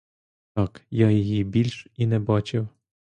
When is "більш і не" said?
1.43-2.19